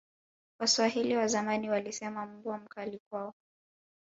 waswahili 0.59 1.15
wazamani 1.15 1.69
walisema 1.69 2.25
mbwa 2.25 2.57
mkali 2.57 3.01
kwao 3.09 3.33